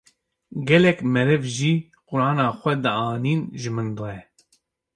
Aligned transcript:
Gelek 0.67 0.99
meriv 1.13 1.43
jî 1.57 1.73
Qu’rana 2.07 2.47
xwe 2.59 2.73
dianîn 2.83 3.41
ji 3.61 3.69
min 3.75 3.87
re. 4.01 4.17